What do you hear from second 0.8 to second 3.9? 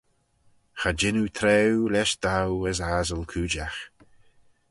jean oo traaue lesh dow as assyl cooidjagh.